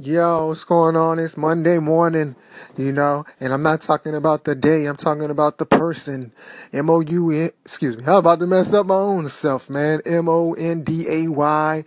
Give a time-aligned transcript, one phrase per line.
[0.00, 1.18] Yo, what's going on?
[1.18, 2.36] It's Monday morning,
[2.76, 6.30] you know, and I'm not talking about the day, I'm talking about the person.
[6.72, 10.00] M O U excuse me, how about to mess up my own self, man?
[10.06, 11.84] M O N D A Y,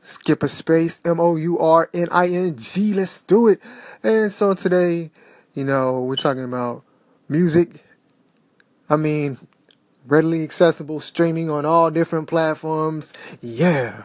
[0.00, 3.60] skip a space, M O U R N I N G, let's do it.
[4.02, 5.10] And so today,
[5.52, 6.84] you know, we're talking about
[7.28, 7.84] music.
[8.88, 9.36] I mean,
[10.06, 13.12] readily accessible, streaming on all different platforms.
[13.42, 14.02] Yeah,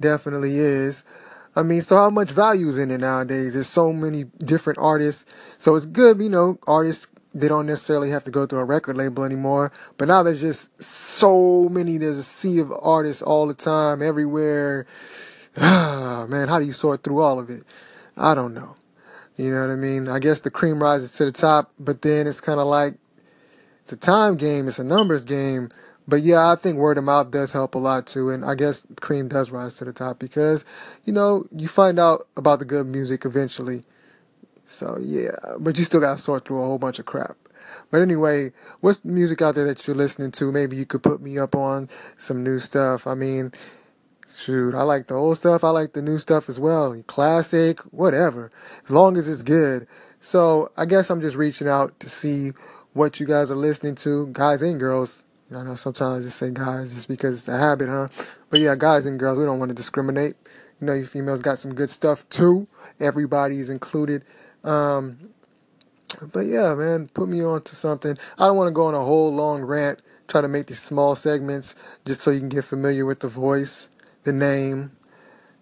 [0.00, 1.04] definitely is.
[1.54, 3.54] I mean, so how much value is in it nowadays?
[3.54, 5.26] There's so many different artists.
[5.58, 8.96] So it's good, you know, artists, they don't necessarily have to go through a record
[8.96, 9.72] label anymore.
[9.98, 14.86] But now there's just so many, there's a sea of artists all the time, everywhere.
[15.54, 17.62] Ah, man, how do you sort through all of it?
[18.16, 18.76] I don't know.
[19.36, 20.08] You know what I mean?
[20.08, 22.94] I guess the cream rises to the top, but then it's kind of like,
[23.82, 25.68] it's a time game, it's a numbers game.
[26.06, 28.84] But yeah, I think word of mouth does help a lot too, and I guess
[29.00, 30.64] cream does rise to the top because,
[31.04, 33.82] you know, you find out about the good music eventually.
[34.66, 37.36] So yeah, but you still gotta sort through a whole bunch of crap.
[37.90, 40.50] But anyway, what's music out there that you're listening to?
[40.50, 43.06] Maybe you could put me up on some new stuff.
[43.06, 43.52] I mean,
[44.34, 45.62] shoot, I like the old stuff.
[45.62, 47.00] I like the new stuff as well.
[47.06, 48.50] Classic, whatever,
[48.84, 49.86] as long as it's good.
[50.20, 52.52] So I guess I'm just reaching out to see
[52.92, 55.24] what you guys are listening to, guys and girls.
[55.56, 58.08] I know sometimes I just say guys just because it's a habit, huh?
[58.50, 60.36] But yeah, guys and girls, we don't want to discriminate.
[60.80, 62.66] You know, you females got some good stuff too.
[62.98, 64.24] Everybody is included.
[64.64, 65.30] Um,
[66.20, 68.16] but yeah, man, put me on to something.
[68.38, 71.14] I don't want to go on a whole long rant, try to make these small
[71.14, 73.88] segments just so you can get familiar with the voice,
[74.24, 74.92] the name.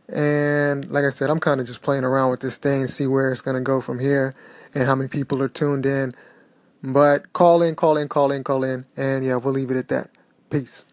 [0.09, 3.31] And like I said, I'm kind of just playing around with this thing, see where
[3.31, 4.35] it's going to go from here
[4.75, 6.15] and how many people are tuned in.
[6.83, 8.87] But call in, call in, call in, call in.
[8.97, 10.11] And yeah, we'll leave it at that.
[10.51, 10.87] Peace.